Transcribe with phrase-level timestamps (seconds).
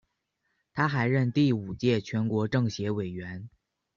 [0.73, 3.47] 他还任第五届全国政协委员。